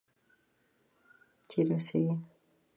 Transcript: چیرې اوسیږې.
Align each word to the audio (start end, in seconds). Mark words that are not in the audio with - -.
چیرې 1.49 1.73
اوسیږې. 1.77 2.15